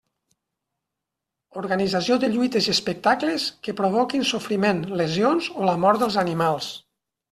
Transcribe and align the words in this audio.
Organització 1.61 2.17
de 2.25 2.31
lluites 2.33 2.71
i 2.71 2.73
espectacles 2.75 3.47
que 3.69 3.79
provoquin 3.83 4.29
sofriment, 4.35 4.85
lesions 5.05 5.55
o 5.63 5.73
la 5.73 5.81
mort 5.87 6.07
dels 6.07 6.23
animals. 6.29 6.77